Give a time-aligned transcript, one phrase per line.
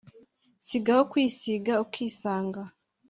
[0.65, 2.61] sigaho kwisiga ukisanga